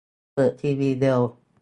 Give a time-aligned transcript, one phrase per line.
[0.35, 1.19] เปิดทีวีเร็ว